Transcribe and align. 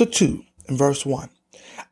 Chapter 0.00 0.14
2 0.14 0.44
and 0.68 0.78
verse 0.78 1.04
1. 1.04 1.28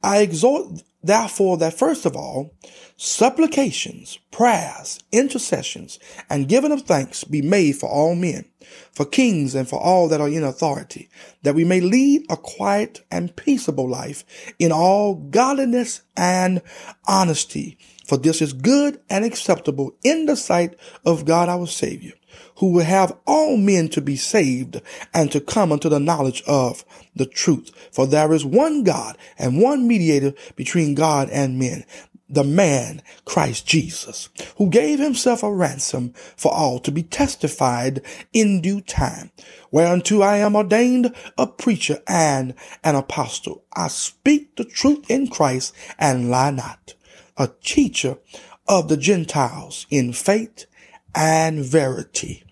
I 0.03 0.23
exhort 0.23 0.83
therefore 1.03 1.59
that 1.59 1.79
first 1.79 2.07
of 2.07 2.17
all, 2.17 2.55
supplications, 2.97 4.19
prayers, 4.31 4.99
intercessions, 5.13 5.99
and 6.31 6.49
giving 6.49 6.73
of 6.73 6.85
thanks 6.85 7.25
be 7.25 7.43
made 7.43 7.73
for 7.73 7.87
all 7.87 8.15
men, 8.15 8.47
for 8.93 9.05
kings 9.05 9.55
and 9.55 9.69
for 9.69 9.79
all 9.79 10.09
that 10.09 10.23
are 10.23 10.29
in 10.31 10.43
authority, 10.43 11.11
that 11.43 11.55
we 11.55 11.65
may 11.65 11.83
lead 11.83 12.25
a 12.31 12.39
quiet 12.39 13.05
and 13.11 13.37
peaceable 13.37 13.87
life 13.87 14.25
in 14.59 14.73
all 14.73 15.15
godliness 15.15 16.01
and 16.17 16.63
honesty. 17.07 17.77
For 18.07 18.17
this 18.17 18.41
is 18.41 18.55
good 18.55 19.03
and 19.11 19.23
acceptable 19.23 19.95
in 20.03 20.25
the 20.25 20.35
sight 20.35 20.77
of 21.05 21.27
God 21.27 21.51
our 21.51 21.67
Savior 21.67 22.15
who 22.59 22.73
will 22.73 22.85
have 22.85 23.17
all 23.27 23.57
men 23.57 23.89
to 23.89 24.01
be 24.01 24.17
saved 24.17 24.81
and 25.15 25.31
to 25.33 25.41
come 25.41 25.73
unto 25.73 25.89
the 25.89 26.01
knowledge 26.01 26.43
of 26.47 26.85
the 27.15 27.27
truth. 27.27 27.71
For 27.93 28.07
there 28.07 28.33
is 28.33 28.45
one 28.45 28.85
God 28.85 29.17
and 29.39 29.63
one 29.63 29.87
mediator 29.87 30.35
between 30.57 30.95
God 30.95 31.31
and 31.31 31.59
men, 31.59 31.85
the 32.29 32.45
man 32.45 33.01
Christ 33.25 33.67
Jesus, 33.67 34.29
who 34.57 34.69
gave 34.69 34.99
himself 34.99 35.43
a 35.43 35.53
ransom 35.53 36.13
for 36.37 36.53
all 36.53 36.79
to 36.81 36.91
be 36.91 37.03
testified 37.03 38.03
in 38.33 38.61
due 38.61 38.81
time, 38.81 39.31
whereunto 39.71 40.21
I 40.21 40.39
am 40.39 40.57
ordained 40.57 41.15
a 41.39 41.47
preacher 41.47 42.03
and 42.07 42.55
an 42.83 42.97
apostle. 42.97 43.63
I 43.75 43.89
speak 43.89 44.57
the 44.57 44.65
truth 44.65 45.09
in 45.09 45.29
Christ 45.29 45.75
and 45.99 46.29
lie 46.29 46.51
not, 46.51 46.95
a 47.37 47.51
teacher 47.63 48.19
of 48.67 48.89
the 48.89 48.97
Gentiles 48.97 49.87
in 49.91 50.13
faith 50.13 50.67
and 51.15 51.65
verity. 51.65 52.45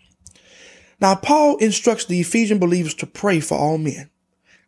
Now, 1.00 1.14
Paul 1.14 1.56
instructs 1.58 2.06
the 2.06 2.20
Ephesian 2.20 2.58
believers 2.58 2.94
to 2.94 3.06
pray 3.06 3.41
for 3.41 3.58
all 3.58 3.78
men, 3.78 4.11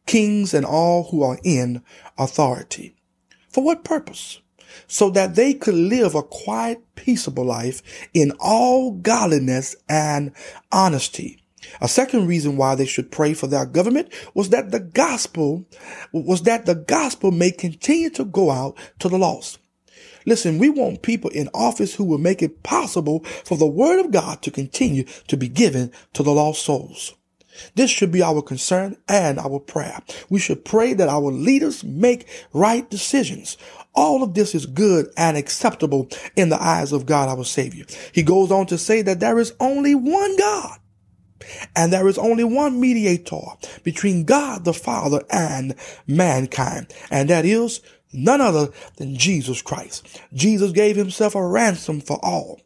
kings, 0.06 0.52
and 0.52 0.66
all 0.66 1.04
who 1.04 1.22
are 1.22 1.38
in 1.42 1.82
authority. 2.18 2.94
For 3.48 3.64
what 3.64 3.84
purpose? 3.84 4.40
So 4.86 5.10
that 5.10 5.34
they 5.34 5.54
could 5.54 5.74
live 5.74 6.14
a 6.14 6.22
quiet, 6.22 6.82
peaceable 6.94 7.44
life 7.44 7.82
in 8.12 8.32
all 8.38 8.92
godliness 8.92 9.74
and 9.88 10.32
honesty. 10.70 11.42
A 11.80 11.88
second 11.88 12.26
reason 12.26 12.56
why 12.56 12.74
they 12.74 12.86
should 12.86 13.10
pray 13.10 13.34
for 13.34 13.46
their 13.46 13.66
government 13.66 14.12
was 14.34 14.50
that 14.50 14.70
the 14.70 14.80
gospel 14.80 15.66
was 16.12 16.42
that 16.42 16.66
the 16.66 16.74
gospel 16.74 17.30
may 17.30 17.50
continue 17.50 18.10
to 18.10 18.24
go 18.24 18.50
out 18.50 18.76
to 19.00 19.08
the 19.08 19.18
lost. 19.18 19.58
Listen, 20.28 20.58
we 20.58 20.68
want 20.68 21.00
people 21.00 21.30
in 21.30 21.48
office 21.54 21.94
who 21.94 22.04
will 22.04 22.18
make 22.18 22.42
it 22.42 22.62
possible 22.62 23.24
for 23.44 23.56
the 23.56 23.66
word 23.66 23.98
of 23.98 24.10
God 24.10 24.42
to 24.42 24.50
continue 24.50 25.04
to 25.26 25.38
be 25.38 25.48
given 25.48 25.90
to 26.12 26.22
the 26.22 26.32
lost 26.32 26.62
souls. 26.62 27.14
This 27.76 27.90
should 27.90 28.12
be 28.12 28.22
our 28.22 28.42
concern 28.42 28.98
and 29.08 29.38
our 29.38 29.58
prayer. 29.58 30.00
We 30.28 30.38
should 30.38 30.66
pray 30.66 30.92
that 30.92 31.08
our 31.08 31.32
leaders 31.32 31.82
make 31.82 32.28
right 32.52 32.88
decisions. 32.90 33.56
All 33.94 34.22
of 34.22 34.34
this 34.34 34.54
is 34.54 34.66
good 34.66 35.10
and 35.16 35.36
acceptable 35.36 36.10
in 36.36 36.50
the 36.50 36.62
eyes 36.62 36.92
of 36.92 37.06
God, 37.06 37.30
our 37.30 37.44
Savior. 37.44 37.86
He 38.12 38.22
goes 38.22 38.52
on 38.52 38.66
to 38.66 38.76
say 38.76 39.00
that 39.00 39.20
there 39.20 39.38
is 39.38 39.54
only 39.58 39.94
one 39.94 40.36
God. 40.36 40.78
And 41.74 41.92
there 41.92 42.06
is 42.06 42.18
only 42.18 42.44
one 42.44 42.78
mediator 42.78 43.40
between 43.82 44.24
God 44.24 44.64
the 44.64 44.74
Father 44.74 45.24
and 45.30 45.74
mankind, 46.06 46.92
and 47.10 47.30
that 47.30 47.44
is 47.46 47.80
none 48.12 48.40
other 48.40 48.70
than 48.96 49.16
Jesus 49.16 49.62
Christ. 49.62 50.20
Jesus 50.32 50.72
gave 50.72 50.96
himself 50.96 51.34
a 51.34 51.46
ransom 51.46 52.00
for 52.00 52.18
all. 52.22 52.60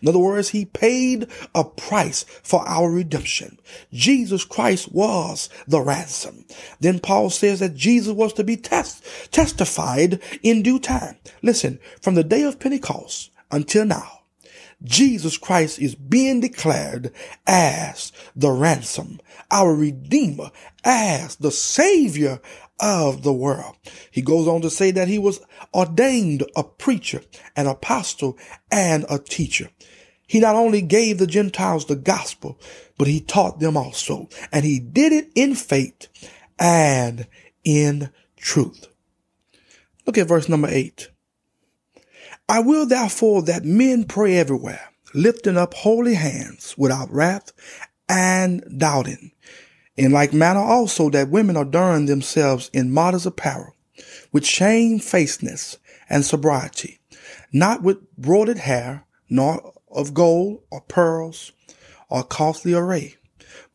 In 0.00 0.08
other 0.08 0.20
words, 0.20 0.50
he 0.50 0.64
paid 0.64 1.26
a 1.54 1.64
price 1.64 2.24
for 2.42 2.66
our 2.66 2.90
redemption. 2.90 3.58
Jesus 3.92 4.44
Christ 4.44 4.92
was 4.92 5.48
the 5.66 5.80
ransom. 5.80 6.44
Then 6.80 7.00
Paul 7.00 7.28
says 7.30 7.60
that 7.60 7.74
Jesus 7.74 8.12
was 8.12 8.32
to 8.34 8.44
be 8.44 8.56
test, 8.56 9.04
testified 9.32 10.22
in 10.42 10.62
due 10.62 10.78
time. 10.78 11.16
Listen, 11.42 11.80
from 12.00 12.14
the 12.14 12.24
day 12.24 12.42
of 12.42 12.60
Pentecost 12.60 13.30
until 13.50 13.84
now, 13.84 14.20
Jesus 14.82 15.38
Christ 15.38 15.78
is 15.78 15.94
being 15.94 16.40
declared 16.40 17.12
as 17.46 18.12
the 18.36 18.50
ransom, 18.50 19.20
our 19.50 19.74
Redeemer, 19.74 20.50
as 20.84 21.36
the 21.36 21.50
Savior 21.50 22.40
of 22.80 23.22
the 23.22 23.32
world. 23.32 23.76
He 24.10 24.22
goes 24.22 24.48
on 24.48 24.62
to 24.62 24.70
say 24.70 24.90
that 24.90 25.08
he 25.08 25.18
was 25.18 25.40
ordained 25.72 26.44
a 26.56 26.64
preacher, 26.64 27.22
an 27.56 27.66
apostle, 27.66 28.38
and 28.70 29.04
a 29.08 29.18
teacher. 29.18 29.70
He 30.26 30.40
not 30.40 30.56
only 30.56 30.82
gave 30.82 31.18
the 31.18 31.26
Gentiles 31.26 31.86
the 31.86 31.96
gospel, 31.96 32.58
but 32.98 33.06
he 33.06 33.20
taught 33.20 33.60
them 33.60 33.76
also. 33.76 34.28
And 34.52 34.64
he 34.64 34.78
did 34.78 35.12
it 35.12 35.30
in 35.34 35.54
faith 35.54 36.08
and 36.58 37.26
in 37.62 38.10
truth. 38.36 38.88
Look 40.06 40.18
at 40.18 40.28
verse 40.28 40.48
number 40.48 40.68
eight. 40.68 41.10
I 42.48 42.60
will 42.60 42.86
therefore 42.86 43.42
that 43.42 43.64
men 43.64 44.04
pray 44.04 44.36
everywhere, 44.36 44.90
lifting 45.14 45.56
up 45.56 45.72
holy 45.74 46.14
hands 46.14 46.74
without 46.76 47.10
wrath 47.10 47.52
and 48.08 48.62
doubting. 48.78 49.32
In 49.96 50.10
like 50.10 50.32
manner 50.32 50.60
also 50.60 51.08
that 51.10 51.30
women 51.30 51.56
adorn 51.56 52.06
themselves 52.06 52.68
in 52.72 52.92
modest 52.92 53.26
apparel, 53.26 53.74
with 54.32 54.44
shamefacedness 54.44 55.78
and 56.08 56.24
sobriety, 56.24 56.98
not 57.52 57.82
with 57.82 57.98
broided 58.16 58.58
hair, 58.58 59.04
nor 59.30 59.72
of 59.90 60.14
gold 60.14 60.62
or 60.70 60.80
pearls 60.82 61.52
or 62.10 62.24
costly 62.24 62.74
array, 62.74 63.14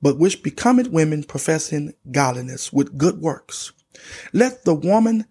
but 0.01 0.19
which 0.19 0.43
becometh 0.43 0.89
women 0.89 1.23
professing 1.23 1.93
godliness 2.11 2.73
with 2.73 2.97
good 2.97 3.21
works. 3.21 3.71
Let 4.33 4.65
the 4.65 4.75
woman 4.75 5.25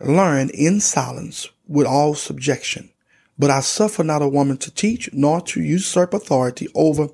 learn 0.00 0.50
in 0.50 0.80
silence 0.80 1.48
with 1.66 1.86
all 1.86 2.14
subjection. 2.14 2.90
But 3.38 3.50
I 3.50 3.60
suffer 3.60 4.04
not 4.04 4.22
a 4.22 4.28
woman 4.28 4.58
to 4.58 4.70
teach, 4.70 5.10
nor 5.12 5.40
to 5.42 5.62
usurp 5.62 6.12
authority 6.12 6.68
over 6.74 7.08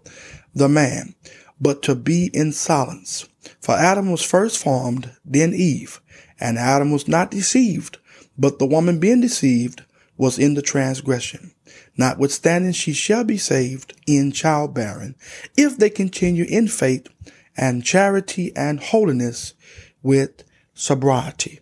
the 0.54 0.68
man, 0.68 1.14
but 1.60 1.82
to 1.82 1.94
be 1.94 2.30
in 2.32 2.52
silence. 2.52 3.28
For 3.60 3.74
Adam 3.74 4.10
was 4.10 4.22
first 4.22 4.58
formed, 4.58 5.12
then 5.24 5.54
Eve, 5.54 6.00
and 6.38 6.58
Adam 6.58 6.90
was 6.90 7.08
not 7.08 7.30
deceived, 7.30 7.98
but 8.36 8.58
the 8.58 8.66
woman 8.66 8.98
being 8.98 9.20
deceived 9.20 9.82
was 10.16 10.38
in 10.38 10.54
the 10.54 10.62
transgression. 10.62 11.52
Notwithstanding, 11.96 12.72
she 12.72 12.92
shall 12.92 13.24
be 13.24 13.38
saved 13.38 13.94
in 14.06 14.32
childbearing, 14.32 15.14
if 15.56 15.76
they 15.78 15.90
continue 15.90 16.44
in 16.44 16.68
faith 16.68 17.08
and 17.56 17.84
charity 17.84 18.52
and 18.54 18.80
holiness 18.80 19.54
with 20.02 20.44
sobriety. 20.74 21.60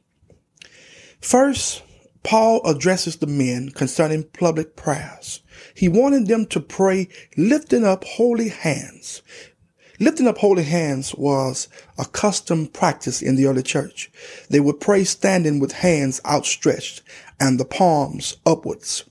First, 1.20 1.82
Paul 2.22 2.62
addresses 2.64 3.16
the 3.16 3.26
men 3.26 3.70
concerning 3.70 4.24
public 4.24 4.76
prayers. 4.76 5.42
He 5.74 5.88
wanted 5.88 6.26
them 6.26 6.46
to 6.46 6.60
pray 6.60 7.08
lifting 7.36 7.84
up 7.84 8.04
holy 8.04 8.48
hands. 8.48 9.22
Lifting 10.00 10.26
up 10.26 10.38
holy 10.38 10.64
hands 10.64 11.14
was 11.14 11.68
a 11.98 12.04
custom 12.04 12.66
practice 12.66 13.22
in 13.22 13.36
the 13.36 13.46
early 13.46 13.62
church. 13.62 14.10
They 14.50 14.60
would 14.60 14.80
pray 14.80 15.04
standing 15.04 15.60
with 15.60 15.72
hands 15.72 16.20
outstretched 16.26 17.02
and 17.38 17.60
the 17.60 17.64
palms 17.64 18.36
upwards. 18.44 19.04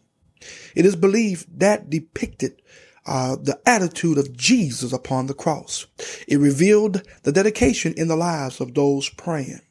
It 0.76 0.86
is 0.86 0.96
believed 0.96 1.60
that 1.60 1.90
depicted 1.90 2.62
uh, 3.06 3.36
the 3.36 3.60
attitude 3.66 4.18
of 4.18 4.36
Jesus 4.36 4.94
upon 4.94 5.28
the 5.28 5.34
cross. 5.34 5.86
It 6.28 6.38
revealed 6.38 7.04
the 7.24 7.32
dedication 7.32 7.94
in 7.96 8.08
the 8.08 8.16
lives 8.16 8.60
of 8.60 8.74
those 8.74 9.10
praying. 9.10 9.62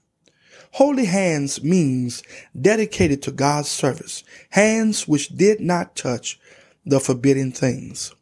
Holy 0.72 1.04
hands 1.04 1.62
means 1.62 2.22
dedicated 2.58 3.20
to 3.22 3.30
God's 3.30 3.68
service, 3.68 4.24
hands 4.50 5.06
which 5.06 5.28
did 5.28 5.60
not 5.60 5.94
touch 5.94 6.40
the 6.86 6.98
forbidden 6.98 7.52
things. 7.52 8.14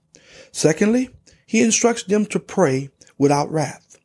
Secondly, 0.52 1.10
he 1.50 1.62
instructs 1.62 2.04
them 2.04 2.24
to 2.24 2.38
pray 2.38 2.90
without 3.18 3.50
wrath. 3.50 3.98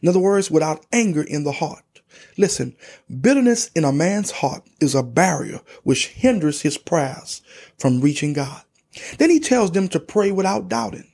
In 0.00 0.08
other 0.08 0.18
words, 0.18 0.50
without 0.50 0.86
anger 0.90 1.22
in 1.22 1.44
the 1.44 1.52
heart. 1.52 2.00
Listen, 2.38 2.74
bitterness 3.20 3.70
in 3.74 3.84
a 3.84 3.92
man's 3.92 4.30
heart 4.30 4.66
is 4.80 4.94
a 4.94 5.02
barrier 5.02 5.60
which 5.82 6.06
hinders 6.06 6.62
his 6.62 6.78
prayers 6.78 7.42
from 7.76 8.00
reaching 8.00 8.32
God. 8.32 8.62
Then 9.18 9.28
he 9.28 9.40
tells 9.40 9.72
them 9.72 9.88
to 9.88 10.00
pray 10.00 10.32
without 10.32 10.70
doubting. 10.70 11.12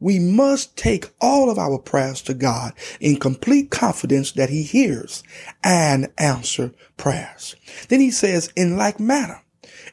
We 0.00 0.18
must 0.18 0.74
take 0.74 1.10
all 1.20 1.50
of 1.50 1.58
our 1.58 1.78
prayers 1.78 2.22
to 2.22 2.32
God 2.32 2.72
in 2.98 3.18
complete 3.18 3.70
confidence 3.70 4.32
that 4.32 4.48
he 4.48 4.62
hears 4.62 5.22
and 5.62 6.08
answer 6.16 6.72
prayers. 6.96 7.56
Then 7.90 8.00
he 8.00 8.10
says, 8.10 8.50
in 8.56 8.78
like 8.78 8.98
manner, 8.98 9.42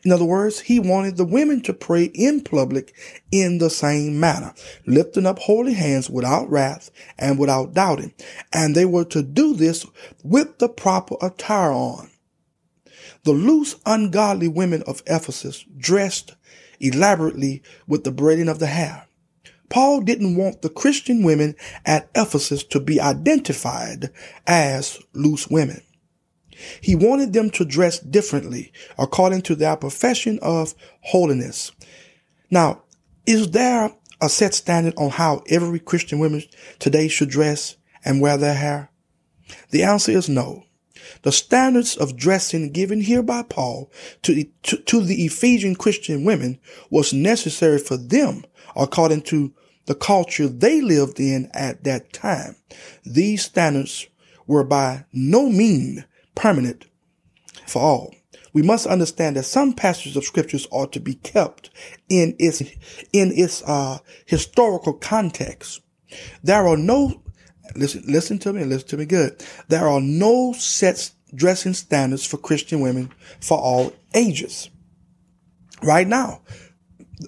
In 0.06 0.12
other 0.12 0.24
words, 0.24 0.60
he 0.60 0.80
wanted 0.80 1.18
the 1.18 1.26
women 1.26 1.62
to 1.64 1.74
pray 1.74 2.04
in 2.04 2.42
public 2.42 2.94
in 3.32 3.58
the 3.58 3.72
same 3.72 4.20
manner, 4.20 4.54
lifting 4.86 5.26
up 5.26 5.40
holy 5.40 5.74
hands 5.74 6.12
without 6.12 6.48
wrath 6.48 6.92
and 7.18 7.40
without 7.40 7.74
doubting. 7.74 8.14
And 8.54 8.76
they 8.76 8.86
were 8.86 9.06
to 9.06 9.24
do 9.24 9.56
this 9.56 9.84
with 10.24 10.60
the 10.60 10.70
proper 10.70 11.16
attire 11.24 11.72
on. 11.72 12.12
The 13.24 13.32
loose, 13.32 13.78
ungodly 13.88 14.48
women 14.48 14.84
of 14.84 15.02
Ephesus 15.08 15.66
dressed 15.76 16.36
elaborately 16.80 17.64
with 17.88 18.04
the 18.04 18.12
braiding 18.12 18.48
of 18.48 18.60
the 18.60 18.68
hair. 18.68 19.08
Paul 19.70 20.02
didn't 20.02 20.36
want 20.36 20.62
the 20.62 20.70
Christian 20.70 21.24
women 21.24 21.56
at 21.84 22.10
Ephesus 22.14 22.64
to 22.66 22.80
be 22.80 23.02
identified 23.02 24.12
as 24.46 25.00
loose 25.14 25.48
women. 25.50 25.82
He 26.82 26.96
wanted 26.96 27.34
them 27.34 27.50
to 27.52 27.66
dress 27.66 28.00
differently 28.00 28.72
according 28.98 29.42
to 29.44 29.56
their 29.56 29.76
profession 29.76 30.40
of 30.42 30.76
holiness. 31.02 31.72
Now, 32.50 32.84
is 33.26 33.52
there 33.52 33.92
a 34.22 34.30
set 34.30 34.54
standard 34.54 34.94
on 34.98 35.10
how 35.12 35.44
every 35.50 35.80
Christian 35.80 36.20
woman 36.20 36.44
today 36.80 37.08
should 37.08 37.30
dress 37.30 37.76
and 38.04 38.22
wear 38.22 38.38
their 38.38 38.54
hair? 38.54 38.90
The 39.72 39.84
answer 39.84 40.12
is 40.12 40.30
no. 40.30 40.64
The 41.22 41.32
standards 41.32 41.96
of 41.96 42.16
dressing 42.16 42.72
given 42.72 43.02
here 43.02 43.22
by 43.22 43.44
Paul 43.44 43.92
to, 44.24 44.46
to, 44.64 44.78
to 44.78 45.02
the 45.02 45.26
Ephesian 45.26 45.76
Christian 45.76 46.24
women 46.24 46.60
was 46.90 47.14
necessary 47.14 47.78
for 47.78 47.98
them 47.98 48.46
according 48.76 49.22
to 49.24 49.54
the 49.86 49.96
culture 49.96 50.48
they 50.48 50.82
lived 50.82 51.20
in 51.20 51.50
at 51.54 51.84
that 51.84 52.12
time. 52.12 52.56
These 53.04 53.44
standards 53.44 54.08
were 54.48 54.64
by 54.64 55.06
no 55.14 55.50
mean 55.50 56.06
permanent 56.36 56.86
for 57.66 57.82
all. 57.82 58.14
We 58.54 58.62
must 58.62 58.88
understand 58.88 59.36
that 59.36 59.44
some 59.44 59.74
passages 59.74 60.16
of 60.16 60.24
scriptures 60.24 60.66
are 60.72 60.88
to 60.88 61.00
be 61.00 61.16
kept 61.16 61.70
in 62.08 62.36
its 62.40 62.62
in 63.12 63.34
its 63.36 63.62
uh, 63.64 64.00
historical 64.26 64.94
context. 64.94 65.82
There 66.42 66.66
are 66.66 66.78
no 66.78 67.22
listen 67.76 68.04
listen 68.08 68.40
to 68.40 68.54
me 68.54 68.64
listen 68.64 68.88
to 68.90 68.98
me 68.98 69.06
good. 69.06 69.44
There 69.68 69.88
are 69.88 70.00
no 70.00 70.54
set 70.54 71.12
dressing 71.34 71.74
standards 71.74 72.26
for 72.26 72.38
Christian 72.38 72.80
women 72.80 73.12
for 73.42 73.58
all 73.58 73.92
ages. 74.14 74.70
Right 75.84 76.08
now, 76.08 76.42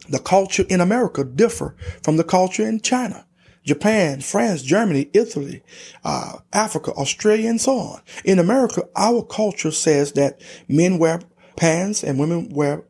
the 0.09 0.19
culture 0.19 0.63
in 0.69 0.79
America 0.79 1.25
differ 1.25 1.75
from 2.03 2.15
the 2.15 2.23
culture 2.23 2.65
in 2.65 2.79
China. 2.79 3.26
Japan, 3.67 4.21
France, 4.21 4.61
Germany, 4.61 5.09
Italy, 5.13 5.61
uh, 6.05 6.37
Africa, 6.53 6.91
Australia, 6.93 7.49
and 7.49 7.59
so 7.59 7.77
on. 7.77 8.01
In 8.23 8.39
America, 8.39 8.83
our 8.95 9.21
culture 9.21 9.71
says 9.71 10.13
that 10.13 10.41
men 10.69 10.97
wear 10.97 11.19
pants 11.57 12.01
and 12.01 12.17
women 12.17 12.47
wear 12.49 12.85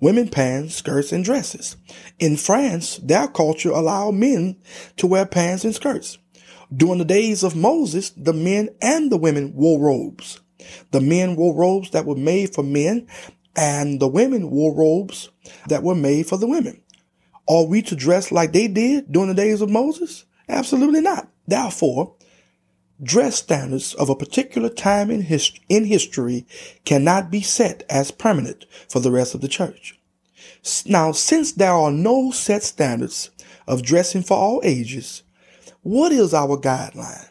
women 0.00 0.28
pants, 0.28 0.74
skirts, 0.74 1.12
and 1.12 1.24
dresses. 1.24 1.76
In 2.18 2.36
France, 2.36 2.96
their 2.96 3.28
culture 3.28 3.70
allowed 3.70 4.14
men 4.16 4.56
to 4.96 5.06
wear 5.06 5.26
pants 5.26 5.64
and 5.64 5.74
skirts. 5.74 6.18
During 6.74 6.98
the 6.98 7.04
days 7.04 7.44
of 7.44 7.54
Moses, 7.54 8.10
the 8.10 8.32
men 8.32 8.70
and 8.82 9.12
the 9.12 9.16
women 9.16 9.54
wore 9.54 9.80
robes. 9.80 10.40
The 10.90 11.00
men 11.00 11.36
wore 11.36 11.54
robes 11.54 11.90
that 11.90 12.04
were 12.04 12.16
made 12.16 12.52
for 12.52 12.64
men, 12.64 13.06
and 13.54 14.00
the 14.00 14.08
women 14.08 14.50
wore 14.50 14.74
robes 14.74 15.30
that 15.68 15.84
were 15.84 15.94
made 15.94 16.26
for 16.26 16.36
the 16.36 16.48
women. 16.48 16.82
Are 17.48 17.64
we 17.64 17.82
to 17.82 17.96
dress 17.96 18.32
like 18.32 18.52
they 18.52 18.68
did 18.68 19.12
during 19.12 19.28
the 19.28 19.34
days 19.34 19.60
of 19.60 19.70
Moses? 19.70 20.24
Absolutely 20.48 21.00
not. 21.00 21.28
Therefore, 21.46 22.14
dress 23.02 23.36
standards 23.36 23.94
of 23.94 24.08
a 24.08 24.16
particular 24.16 24.68
time 24.68 25.10
in, 25.10 25.22
hist- 25.22 25.60
in 25.68 25.84
history 25.84 26.46
cannot 26.84 27.30
be 27.30 27.40
set 27.40 27.84
as 27.88 28.10
permanent 28.10 28.64
for 28.88 29.00
the 29.00 29.10
rest 29.10 29.34
of 29.34 29.40
the 29.40 29.48
church. 29.48 29.98
Now, 30.86 31.12
since 31.12 31.52
there 31.52 31.72
are 31.72 31.92
no 31.92 32.30
set 32.30 32.62
standards 32.62 33.30
of 33.68 33.82
dressing 33.82 34.22
for 34.22 34.36
all 34.36 34.60
ages, 34.64 35.22
what 35.82 36.10
is 36.10 36.34
our 36.34 36.56
guideline? 36.56 37.28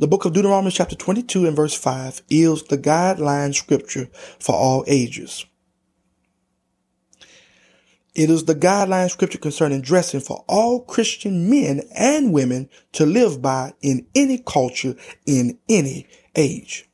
The 0.00 0.08
book 0.08 0.24
of 0.24 0.32
Deuteronomy 0.32 0.70
chapter 0.70 0.94
22 0.94 1.46
and 1.46 1.56
verse 1.56 1.74
5 1.74 2.22
is 2.30 2.62
the 2.64 2.78
guideline 2.78 3.54
scripture 3.54 4.08
for 4.38 4.54
all 4.54 4.84
ages. 4.86 5.44
It 8.18 8.30
is 8.30 8.46
the 8.46 8.54
guideline 8.56 9.08
scripture 9.08 9.38
concerning 9.38 9.80
dressing 9.80 10.18
for 10.18 10.44
all 10.48 10.80
Christian 10.80 11.48
men 11.48 11.82
and 11.94 12.32
women 12.32 12.68
to 12.94 13.06
live 13.06 13.40
by 13.40 13.74
in 13.80 14.08
any 14.12 14.38
culture, 14.38 14.96
in 15.24 15.56
any 15.68 16.08
age. 16.34 16.88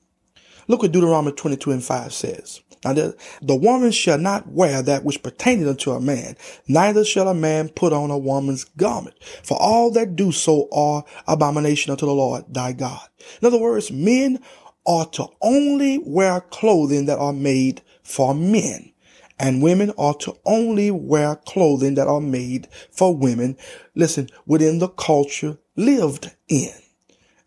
Look 0.68 0.82
what 0.82 0.92
Deuteronomy 0.92 1.34
22 1.34 1.70
and 1.70 1.82
5 1.82 2.12
says. 2.12 2.60
Now 2.84 2.92
the, 2.92 3.16
the 3.40 3.56
woman 3.56 3.90
shall 3.90 4.18
not 4.18 4.48
wear 4.48 4.82
that 4.82 5.02
which 5.02 5.22
pertaineth 5.22 5.66
unto 5.66 5.92
a 5.92 6.00
man, 6.00 6.36
neither 6.68 7.06
shall 7.06 7.28
a 7.28 7.34
man 7.34 7.70
put 7.70 7.94
on 7.94 8.10
a 8.10 8.18
woman's 8.18 8.64
garment. 8.64 9.16
For 9.42 9.56
all 9.58 9.90
that 9.92 10.16
do 10.16 10.30
so 10.30 10.68
are 10.72 11.04
abomination 11.26 11.90
unto 11.90 12.04
the 12.04 12.12
Lord 12.12 12.44
thy 12.52 12.72
God. 12.74 13.00
In 13.40 13.46
other 13.46 13.58
words, 13.58 13.90
men 13.90 14.40
are 14.86 15.06
to 15.12 15.28
only 15.40 16.02
wear 16.04 16.42
clothing 16.42 17.06
that 17.06 17.18
are 17.18 17.32
made 17.32 17.80
for 18.02 18.34
men 18.34 18.90
and 19.38 19.62
women 19.62 19.92
are 19.98 20.14
to 20.14 20.36
only 20.44 20.90
wear 20.90 21.36
clothing 21.36 21.94
that 21.94 22.06
are 22.06 22.20
made 22.20 22.68
for 22.90 23.16
women. 23.16 23.56
Listen, 23.94 24.28
within 24.46 24.78
the 24.78 24.88
culture 24.88 25.58
lived 25.76 26.30
in. 26.48 26.70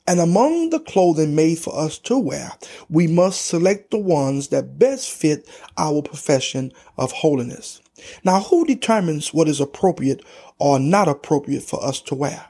And 0.10 0.22
among 0.22 0.70
the 0.70 0.80
clothing 0.80 1.36
made 1.36 1.60
for 1.60 1.78
us 1.78 1.98
to 2.00 2.18
wear, 2.18 2.52
we 2.90 3.08
must 3.08 3.46
select 3.46 3.92
the 3.92 4.00
ones 4.00 4.48
that 4.50 4.80
best 4.80 5.12
fit 5.12 5.50
our 5.78 6.02
profession 6.02 6.72
of 6.98 7.12
holiness. 7.12 7.82
Now, 8.24 8.42
who 8.42 8.66
determines 8.66 9.34
what 9.34 9.50
is 9.50 9.60
appropriate 9.60 10.24
or 10.60 10.80
not 10.80 11.10
appropriate 11.10 11.64
for 11.64 11.84
us 11.84 12.00
to 12.02 12.16
wear? 12.16 12.46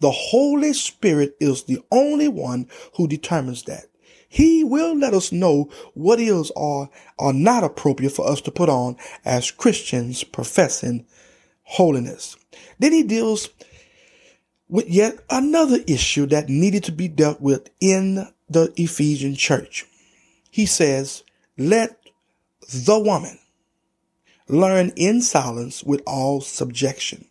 The 0.00 0.10
Holy 0.10 0.72
Spirit 0.72 1.36
is 1.38 1.64
the 1.64 1.80
only 1.90 2.28
one 2.28 2.68
who 2.96 3.08
determines 3.08 3.64
that. 3.64 3.86
He 4.34 4.64
will 4.64 4.98
let 4.98 5.14
us 5.14 5.30
know 5.30 5.70
what 5.92 6.18
is 6.18 6.50
or 6.56 6.90
are 7.20 7.32
not 7.32 7.62
appropriate 7.62 8.10
for 8.10 8.28
us 8.28 8.40
to 8.40 8.50
put 8.50 8.68
on 8.68 8.96
as 9.24 9.52
Christians 9.52 10.24
professing 10.24 11.06
holiness. 11.62 12.36
Then 12.80 12.90
he 12.90 13.04
deals 13.04 13.48
with 14.68 14.88
yet 14.88 15.20
another 15.30 15.78
issue 15.86 16.26
that 16.26 16.48
needed 16.48 16.82
to 16.82 16.90
be 16.90 17.06
dealt 17.06 17.40
with 17.40 17.70
in 17.78 18.26
the 18.50 18.72
Ephesian 18.76 19.36
church. 19.36 19.86
He 20.50 20.66
says, 20.66 21.22
let 21.56 21.96
the 22.68 22.98
woman 22.98 23.38
learn 24.48 24.90
in 24.96 25.22
silence 25.22 25.84
with 25.84 26.02
all 26.08 26.40
subjection. 26.40 27.24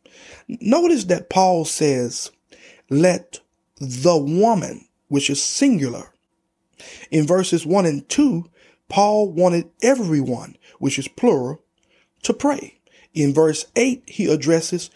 Notice 0.47 1.03
that 1.05 1.29
Paul 1.29 1.65
says, 1.65 2.31
let 2.89 3.41
the 3.81 4.17
woman, 4.17 4.87
which 5.09 5.29
is 5.29 5.43
singular, 5.43 6.12
in 7.11 7.27
verses 7.27 7.65
1 7.65 7.85
and 7.85 8.07
2, 8.09 8.45
Paul 8.89 9.31
wanted 9.31 9.69
everyone, 9.81 10.57
which 10.79 10.99
is 10.99 11.07
plural, 11.07 11.61
to 12.23 12.33
pray. 12.33 12.79
In 13.13 13.33
verse 13.33 13.65
8, 13.75 14.03
he 14.07 14.31
addresses 14.31 14.89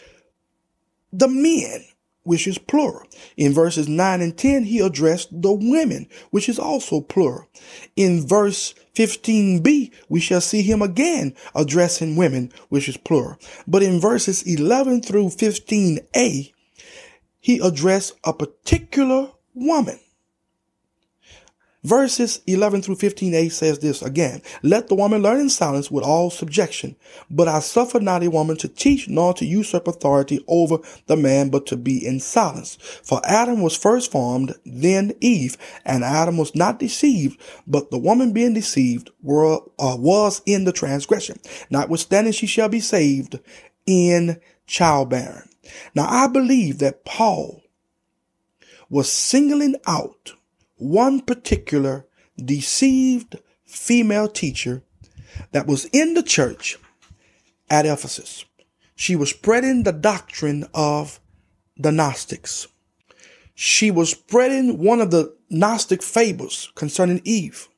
the 1.12 1.28
men, 1.28 1.84
which 2.22 2.46
is 2.46 2.58
plural. 2.58 3.02
In 3.36 3.54
verses 3.54 3.88
9 3.88 4.20
and 4.20 4.36
10, 4.36 4.64
he 4.64 4.80
addressed 4.80 5.30
the 5.30 5.52
women, 5.52 6.08
which 6.30 6.48
is 6.48 6.58
also 6.58 7.00
plural. 7.00 7.48
In 7.96 8.26
verse 8.26 8.74
15b, 8.94 9.92
we 10.08 10.20
shall 10.20 10.40
see 10.40 10.62
him 10.62 10.82
again 10.82 11.34
addressing 11.54 12.16
women, 12.16 12.52
which 12.68 12.88
is 12.88 12.96
plural. 12.96 13.38
But 13.66 13.82
in 13.82 14.00
verses 14.00 14.42
11 14.42 15.02
through 15.02 15.28
15a, 15.28 16.52
he 17.40 17.58
addressed 17.60 18.14
a 18.24 18.32
particular 18.32 19.30
woman, 19.54 19.98
Verses 21.84 22.40
11 22.48 22.82
through 22.82 22.96
15a 22.96 23.52
says 23.52 23.78
this 23.78 24.02
again, 24.02 24.42
Let 24.64 24.88
the 24.88 24.96
woman 24.96 25.22
learn 25.22 25.38
in 25.40 25.48
silence 25.48 25.92
with 25.92 26.02
all 26.02 26.28
subjection. 26.28 26.96
But 27.30 27.46
I 27.46 27.60
suffer 27.60 28.00
not 28.00 28.24
a 28.24 28.30
woman 28.30 28.56
to 28.58 28.68
teach 28.68 29.08
nor 29.08 29.32
to 29.34 29.46
usurp 29.46 29.86
authority 29.86 30.44
over 30.48 30.78
the 31.06 31.16
man, 31.16 31.50
but 31.50 31.66
to 31.66 31.76
be 31.76 32.04
in 32.04 32.18
silence. 32.18 32.78
For 33.04 33.20
Adam 33.24 33.60
was 33.60 33.76
first 33.76 34.10
formed, 34.10 34.54
then 34.66 35.12
Eve, 35.20 35.56
and 35.84 36.02
Adam 36.02 36.36
was 36.36 36.54
not 36.54 36.80
deceived, 36.80 37.40
but 37.64 37.92
the 37.92 37.98
woman 37.98 38.32
being 38.32 38.54
deceived 38.54 39.10
were, 39.22 39.60
uh, 39.78 39.96
was 39.96 40.42
in 40.46 40.64
the 40.64 40.72
transgression. 40.72 41.38
Notwithstanding 41.70 42.32
she 42.32 42.46
shall 42.46 42.68
be 42.68 42.80
saved 42.80 43.38
in 43.86 44.40
childbearing. 44.66 45.48
Now 45.94 46.08
I 46.08 46.26
believe 46.26 46.78
that 46.78 47.04
Paul 47.04 47.62
was 48.90 49.10
singling 49.10 49.76
out 49.86 50.32
one 50.78 51.20
particular 51.20 52.06
deceived 52.42 53.36
female 53.66 54.28
teacher 54.28 54.82
that 55.52 55.66
was 55.66 55.84
in 55.86 56.14
the 56.14 56.22
church 56.22 56.78
at 57.68 57.86
Ephesus. 57.86 58.44
She 58.96 59.14
was 59.14 59.30
spreading 59.30 59.82
the 59.82 59.92
doctrine 59.92 60.66
of 60.74 61.20
the 61.76 61.92
Gnostics. 61.92 62.66
She 63.54 63.90
was 63.90 64.10
spreading 64.10 64.78
one 64.78 65.00
of 65.00 65.10
the 65.10 65.36
Gnostic 65.50 66.02
fables 66.02 66.72
concerning 66.74 67.20
Eve. 67.24 67.68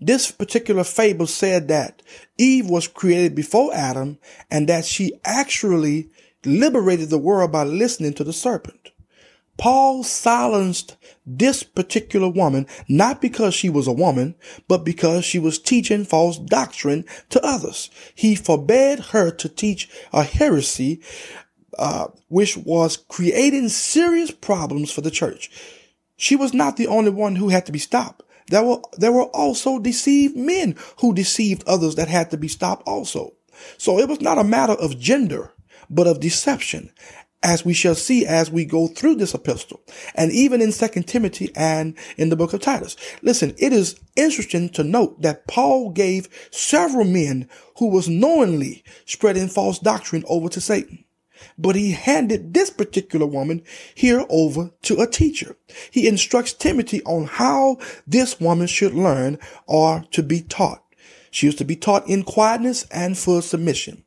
This 0.00 0.30
particular 0.30 0.84
fable 0.84 1.26
said 1.26 1.68
that 1.68 2.02
Eve 2.38 2.68
was 2.68 2.88
created 2.88 3.34
before 3.34 3.74
Adam 3.74 4.18
and 4.50 4.68
that 4.68 4.84
she 4.84 5.12
actually 5.24 6.10
liberated 6.44 7.10
the 7.10 7.18
world 7.18 7.52
by 7.52 7.64
listening 7.64 8.14
to 8.14 8.24
the 8.24 8.32
serpent. 8.32 8.90
Paul 9.56 10.02
silenced 10.02 10.96
this 11.24 11.62
particular 11.62 12.28
woman 12.28 12.66
not 12.88 13.20
because 13.20 13.54
she 13.54 13.68
was 13.68 13.86
a 13.86 13.92
woman, 13.92 14.34
but 14.68 14.84
because 14.84 15.24
she 15.24 15.38
was 15.38 15.58
teaching 15.58 16.04
false 16.04 16.38
doctrine 16.38 17.04
to 17.30 17.44
others. 17.44 17.90
He 18.14 18.34
forbade 18.34 18.98
her 18.98 19.30
to 19.30 19.48
teach 19.48 19.88
a 20.12 20.22
heresy, 20.22 21.00
uh, 21.78 22.08
which 22.28 22.56
was 22.56 22.96
creating 22.96 23.68
serious 23.70 24.30
problems 24.30 24.90
for 24.92 25.00
the 25.00 25.10
church. 25.10 25.50
She 26.16 26.36
was 26.36 26.54
not 26.54 26.76
the 26.76 26.86
only 26.86 27.10
one 27.10 27.36
who 27.36 27.48
had 27.48 27.66
to 27.66 27.72
be 27.72 27.78
stopped. 27.78 28.22
There 28.48 28.62
were, 28.62 28.80
there 28.96 29.12
were 29.12 29.24
also 29.24 29.78
deceived 29.78 30.36
men 30.36 30.76
who 31.00 31.12
deceived 31.12 31.64
others 31.66 31.96
that 31.96 32.08
had 32.08 32.30
to 32.30 32.36
be 32.36 32.48
stopped 32.48 32.86
also. 32.86 33.34
So 33.76 33.98
it 33.98 34.08
was 34.08 34.20
not 34.20 34.38
a 34.38 34.44
matter 34.44 34.74
of 34.74 34.98
gender, 34.98 35.52
but 35.90 36.06
of 36.06 36.20
deception 36.20 36.90
as 37.46 37.64
we 37.64 37.72
shall 37.72 37.94
see 37.94 38.26
as 38.26 38.50
we 38.50 38.64
go 38.64 38.88
through 38.88 39.14
this 39.14 39.32
epistle 39.32 39.80
and 40.16 40.32
even 40.32 40.60
in 40.60 40.72
second 40.72 41.04
timothy 41.04 41.48
and 41.54 41.96
in 42.16 42.28
the 42.28 42.34
book 42.36 42.52
of 42.52 42.60
titus 42.60 42.96
listen 43.22 43.54
it 43.56 43.72
is 43.72 44.00
interesting 44.16 44.68
to 44.68 44.82
note 44.82 45.22
that 45.22 45.46
paul 45.46 45.90
gave 45.90 46.28
several 46.50 47.04
men 47.04 47.48
who 47.78 47.88
was 47.88 48.08
knowingly 48.08 48.82
spreading 49.04 49.46
false 49.46 49.78
doctrine 49.78 50.24
over 50.26 50.48
to 50.48 50.60
satan 50.60 51.04
but 51.56 51.76
he 51.76 51.92
handed 51.92 52.52
this 52.52 52.70
particular 52.70 53.26
woman 53.26 53.62
here 53.94 54.24
over 54.30 54.70
to 54.82 55.02
a 55.02 55.06
teacher. 55.06 55.54
He 55.90 56.08
instructs 56.08 56.54
Timothy 56.54 57.02
on 57.02 57.26
how 57.26 57.76
this 58.06 58.40
woman 58.40 58.68
should 58.68 58.94
learn 58.94 59.38
or 59.66 60.06
to 60.12 60.22
be 60.22 60.40
taught. 60.40 60.82
She 61.30 61.44
was 61.44 61.54
to 61.56 61.64
be 61.64 61.76
taught 61.76 62.08
in 62.08 62.22
quietness 62.22 62.86
and 62.90 63.18
full 63.18 63.42
submission. 63.42 64.04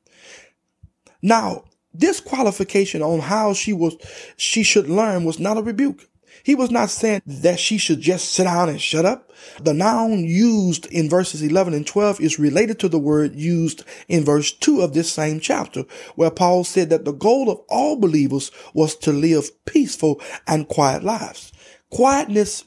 Now, 1.22 1.66
this 1.94 2.20
qualification 2.20 3.02
on 3.02 3.20
how 3.20 3.54
she 3.54 3.74
was, 3.74 3.96
she 4.38 4.64
should 4.64 4.90
learn 4.90 5.24
was 5.24 5.40
not 5.40 5.58
a 5.58 5.62
rebuke. 5.62 6.08
He 6.44 6.56
was 6.56 6.72
not 6.72 6.90
saying 6.90 7.22
that 7.26 7.60
she 7.60 7.78
should 7.78 8.00
just 8.00 8.32
sit 8.32 8.46
down 8.46 8.70
and 8.70 8.82
shut 8.82 9.06
up. 9.06 9.32
The 9.62 9.74
noun 9.74 10.24
used 10.24 10.86
in 10.88 11.10
verses 11.10 11.42
11 11.42 11.74
and 11.74 11.86
12 11.86 12.22
is 12.22 12.40
related 12.40 12.80
to 12.80 12.90
the 12.90 13.00
word 13.00 13.36
used 13.36 13.84
in 14.08 14.24
verse 14.24 14.52
2 14.52 14.82
of 14.82 14.94
this 14.94 15.12
same 15.12 15.40
chapter, 15.40 15.84
where 16.16 16.32
Paul 16.32 16.64
said 16.64 16.90
that 16.90 17.06
the 17.06 17.12
goal 17.12 17.50
of 17.50 17.60
all 17.70 17.98
believers 17.98 18.52
was 18.74 18.96
to 18.98 19.12
live 19.12 19.52
peaceful 19.66 20.22
and 20.48 20.68
quiet 20.68 21.04
lives. 21.04 21.52
Quietness 21.92 22.66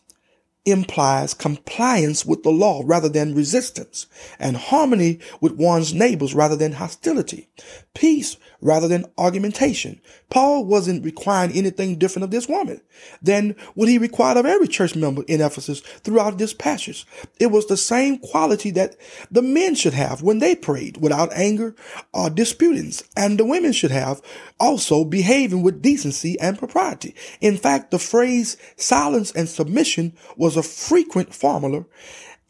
implies 0.64 1.35
compliance 1.35 2.25
with 2.25 2.42
the 2.42 2.50
law 2.50 2.83
rather 2.85 3.09
than 3.09 3.35
resistance, 3.35 4.07
and 4.38 4.57
harmony 4.57 5.19
with 5.40 5.52
one's 5.52 5.92
neighbors 5.92 6.35
rather 6.35 6.57
than 6.57 6.73
hostility, 6.73 7.49
peace 7.95 8.37
rather 8.61 8.87
than 8.87 9.04
argumentation. 9.19 10.00
Paul 10.31 10.64
wasn't 10.64 11.04
requiring 11.04 11.52
anything 11.52 11.99
different 11.99 12.25
of 12.25 12.31
this 12.31 12.49
woman 12.49 12.81
than 13.21 13.57
what 13.75 13.88
he 13.88 13.99
required 13.99 14.37
of 14.37 14.47
every 14.47 14.69
church 14.69 14.95
member 14.95 15.25
in 15.26 15.40
Ephesus 15.40 15.81
throughout 15.81 16.38
this 16.38 16.54
passage. 16.54 17.04
It 17.40 17.49
was 17.49 17.66
the 17.66 17.76
same 17.76 18.19
quality 18.19 18.71
that 18.71 18.97
the 19.31 19.42
men 19.42 19.75
should 19.75 19.95
have 19.95 20.23
when 20.23 20.38
they 20.38 20.54
prayed 20.54 20.99
without 20.99 21.33
anger 21.33 21.75
or 22.12 22.31
disputings, 22.31 23.02
and 23.16 23.37
the 23.37 23.45
women 23.45 23.73
should 23.73 23.90
have 23.90 24.23
also 24.61 25.04
behaving 25.04 25.62
with 25.62 25.83
decency 25.83 26.38
and 26.40 26.57
propriety. 26.57 27.14
In 27.40 27.57
fact, 27.57 27.90
the 27.90 27.99
phrase 27.99 28.57
silence 28.76 29.33
and 29.33 29.49
submission 29.49 30.14
was 30.37 30.51
a 30.56 30.62
frequent 30.62 31.35
formula 31.35 31.85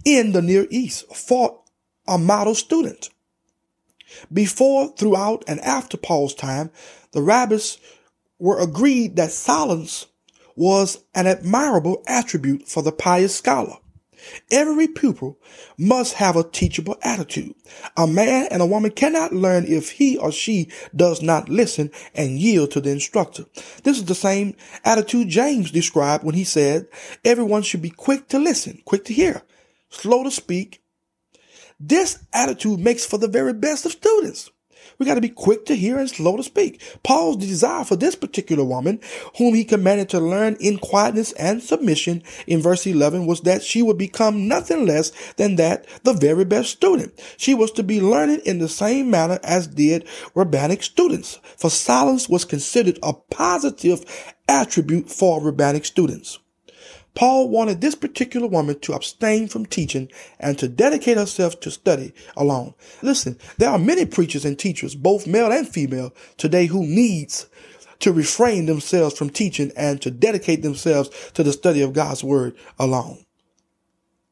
in 0.04 0.32
the 0.32 0.42
Near 0.42 0.66
East 0.71 1.14
for 1.14 1.61
a 2.06 2.18
model 2.18 2.54
student. 2.54 3.11
Before, 4.32 4.94
throughout, 4.97 5.44
and 5.47 5.61
after 5.61 5.97
Paul's 5.97 6.35
time, 6.35 6.71
the 7.12 7.23
rabbis 7.23 7.78
were 8.38 8.61
agreed 8.61 9.16
that 9.16 9.32
silence 9.32 10.06
was 10.56 11.04
an 11.14 11.26
admirable 11.26 12.02
attribute 12.06 12.68
for 12.68 12.82
the 12.82 12.92
pious 12.92 13.35
scholar. 13.35 13.76
Every 14.50 14.88
pupil 14.88 15.38
must 15.79 16.14
have 16.14 16.37
a 16.37 16.45
teachable 16.45 16.97
attitude. 17.02 17.55
A 17.97 18.07
man 18.07 18.49
and 18.50 18.62
a 18.62 18.67
woman 18.67 18.91
cannot 18.91 19.33
learn 19.33 19.64
if 19.67 19.93
he 19.93 20.17
or 20.17 20.33
she 20.33 20.71
does 20.95 21.23
not 21.23 21.49
listen 21.49 21.91
and 22.14 22.38
yield 22.38 22.71
to 22.73 22.81
the 22.81 22.91
instructor. 22.91 23.45
This 23.83 23.99
is 23.99 24.05
the 24.05 24.14
same 24.14 24.55
attitude 24.85 25.29
James 25.29 25.71
described 25.71 26.25
when 26.25 26.35
he 26.35 26.45
said, 26.45 26.88
everyone 27.25 27.62
should 27.62 27.83
be 27.83 27.91
quick 27.91 28.29
to 28.29 28.38
listen, 28.38 28.83
quick 28.85 29.05
to 29.07 29.12
hear, 29.12 29.43
slow 29.91 30.23
to 30.25 30.31
speak, 30.31 30.83
this 31.85 32.25
attitude 32.33 32.79
makes 32.79 33.05
for 33.05 33.19
the 33.19 33.26
very 33.26 33.52
best 33.52 33.85
of 33.85 33.93
students. 33.93 34.50
We 35.02 35.06
got 35.06 35.16
to 35.16 35.21
be 35.21 35.30
quick 35.30 35.66
to 35.66 35.75
hear 35.75 35.99
and 35.99 36.09
slow 36.09 36.37
to 36.37 36.44
speak. 36.44 36.80
Paul's 37.02 37.38
desire 37.38 37.82
for 37.82 37.97
this 37.97 38.14
particular 38.14 38.62
woman, 38.62 39.00
whom 39.37 39.52
he 39.52 39.64
commanded 39.64 40.09
to 40.11 40.21
learn 40.21 40.56
in 40.61 40.78
quietness 40.78 41.32
and 41.32 41.61
submission 41.61 42.23
in 42.47 42.62
verse 42.62 42.87
11, 42.87 43.26
was 43.26 43.40
that 43.40 43.64
she 43.64 43.82
would 43.82 43.99
become 43.99 44.47
nothing 44.47 44.87
less 44.87 45.11
than 45.38 45.56
that 45.56 45.87
the 46.04 46.12
very 46.12 46.44
best 46.44 46.71
student. 46.71 47.21
She 47.37 47.52
was 47.52 47.73
to 47.73 47.82
be 47.82 48.00
learning 48.00 48.42
in 48.44 48.61
the 48.61 48.68
same 48.68 49.11
manner 49.11 49.40
as 49.42 49.66
did 49.66 50.06
rabbinic 50.37 50.85
students, 50.85 51.40
for 51.56 51.68
silence 51.68 52.28
was 52.28 52.44
considered 52.44 53.00
a 53.02 53.12
positive 53.12 54.04
attribute 54.49 55.11
for 55.11 55.42
rabbinic 55.42 55.85
students. 55.85 56.38
Paul 57.14 57.49
wanted 57.49 57.81
this 57.81 57.95
particular 57.95 58.47
woman 58.47 58.78
to 58.81 58.95
abstain 58.95 59.49
from 59.49 59.66
teaching 59.66 60.11
and 60.40 60.59
to 60.59 60.69
dedicate 60.69 61.19
herself 61.19 61.61
to 61.61 61.71
study 61.71 62.12
alone. 62.37 62.75
Listen, 63.02 63.38
there 63.59 63.71
are 63.71 63.78
many 63.78 64.07
preachers 64.07 64.45
and 64.45 64.59
teachers, 64.59 64.95
both 64.95 65.26
male 65.26 65.52
and 65.52 65.69
female, 65.69 66.14
today 66.38 66.66
who 66.66 66.87
needs 66.87 67.47
to 67.99 68.12
refrain 68.12 68.66
themselves 68.66 69.16
from 69.16 69.31
teaching 69.31 69.73
and 69.76 70.00
to 70.02 70.11
dedicate 70.11 70.62
themselves 70.62 71.11
to 71.35 71.42
the 71.42 71.52
study 71.52 71.83
of 71.83 71.92
God's 71.92 72.25
word 72.25 72.57
alone. 72.78 73.25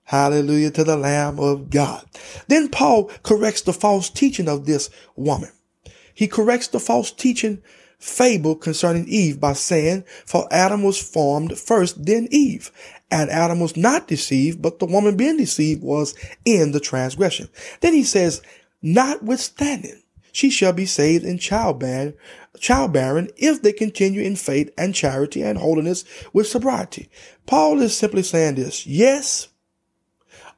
Hallelujah 0.04 0.72
to 0.72 0.82
the 0.82 0.96
Lamb 0.96 1.38
of 1.38 1.70
God. 1.70 2.04
Then 2.48 2.68
Paul 2.68 3.04
corrects 3.22 3.62
the 3.62 3.72
false 3.72 4.10
teaching 4.10 4.48
of 4.48 4.66
this 4.66 4.90
woman. 5.14 5.52
He 6.12 6.26
corrects 6.26 6.66
the 6.66 6.80
false 6.80 7.12
teaching 7.12 7.62
fable 8.00 8.56
concerning 8.56 9.06
Eve 9.06 9.38
by 9.38 9.52
saying, 9.52 10.04
For 10.26 10.48
Adam 10.50 10.82
was 10.82 11.00
formed 11.00 11.56
first, 11.58 12.04
then 12.04 12.26
Eve. 12.30 12.72
And 13.10 13.30
Adam 13.30 13.60
was 13.60 13.76
not 13.76 14.08
deceived, 14.08 14.62
but 14.62 14.78
the 14.78 14.86
woman 14.86 15.16
being 15.16 15.36
deceived 15.36 15.82
was 15.82 16.14
in 16.44 16.72
the 16.72 16.80
transgression. 16.80 17.48
Then 17.80 17.92
he 17.92 18.04
says, 18.04 18.42
Notwithstanding, 18.82 20.02
she 20.32 20.48
shall 20.48 20.72
be 20.72 20.86
saved 20.86 21.24
in 21.24 21.38
childbearing, 21.38 22.14
childbearing 22.58 23.30
if 23.36 23.62
they 23.62 23.72
continue 23.72 24.22
in 24.22 24.36
faith 24.36 24.70
and 24.78 24.94
charity 24.94 25.42
and 25.42 25.58
holiness 25.58 26.04
with 26.32 26.46
sobriety. 26.46 27.10
Paul 27.46 27.80
is 27.82 27.96
simply 27.96 28.22
saying 28.22 28.54
this. 28.54 28.86
Yes, 28.86 29.48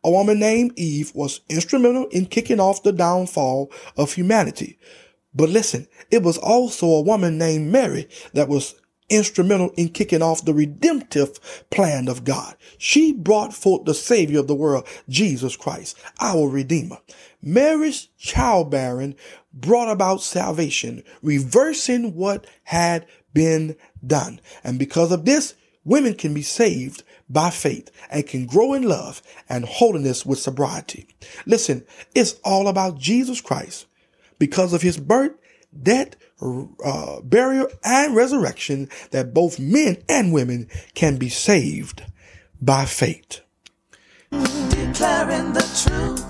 a 0.05 0.11
woman 0.11 0.39
named 0.39 0.73
Eve 0.77 1.13
was 1.15 1.41
instrumental 1.49 2.07
in 2.09 2.27
kicking 2.27 2.61
off 2.61 2.83
the 2.83 2.93
downfall 2.93 3.71
of 3.97 4.13
humanity. 4.13 4.79
But 5.35 5.49
listen, 5.49 5.89
it 6.11 6.23
was 6.23 6.39
also 6.39 6.87
a 6.87 7.03
woman 7.03 7.39
named 7.39 7.73
Mary 7.73 8.09
that 8.35 8.49
was 8.49 8.75
instrumental 9.09 9.71
in 9.77 9.91
kicking 9.91 10.23
off 10.23 10.45
the 10.45 10.55
redemptive 10.55 11.65
plan 11.71 12.09
of 12.09 12.25
God. 12.25 12.57
She 12.79 13.13
brought 13.13 13.53
forth 13.53 13.85
the 13.85 13.95
Savior 13.95 14.41
of 14.41 14.47
the 14.47 14.55
world, 14.55 14.87
Jesus 15.09 15.57
Christ, 15.57 15.99
our 16.21 16.49
Redeemer. 16.49 16.99
Mary's 17.43 18.09
childbearing 18.19 19.17
brought 19.53 19.91
about 19.91 20.23
salvation, 20.23 21.03
reversing 21.23 22.15
what 22.15 22.47
had 22.65 23.07
been 23.35 23.77
done. 24.07 24.41
And 24.65 24.79
because 24.79 25.13
of 25.13 25.25
this, 25.25 25.55
women 25.85 26.15
can 26.15 26.33
be 26.33 26.43
saved 26.43 27.03
by 27.29 27.51
faith 27.51 27.91
and 28.11 28.27
can 28.27 28.47
grow 28.47 28.73
in 28.73 28.83
love 28.83 29.23
and 29.49 29.65
holiness 29.65 30.25
with 30.25 30.39
sobriety. 30.39 31.07
Listen, 31.45 31.85
it's 32.15 32.37
all 32.45 32.69
about 32.69 32.99
Jesus 32.99 33.41
Christ 33.41 33.87
because 34.43 34.73
of 34.73 34.83
his 34.83 34.99
birth, 34.99 35.31
death, 35.85 36.17
uh, 36.85 37.21
burial, 37.21 37.69
and 37.85 38.17
resurrection, 38.17 38.89
that 39.13 39.33
both 39.33 39.61
men 39.61 39.97
and 40.09 40.33
women 40.33 40.69
can 40.97 41.17
be 41.17 41.29
saved 41.29 42.03
by 42.61 42.85
faith. 42.85 43.41
Declaring 44.33 45.53
the 45.53 45.63
truth. 45.81 46.25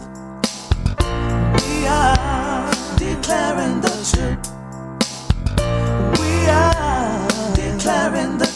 We 1.64 1.87
are 1.87 2.71
declaring 2.99 3.81
the 3.81 3.97
truth. 4.12 4.45
We 6.21 6.33
are 6.50 7.28
declaring 7.54 8.37
the 8.37 8.52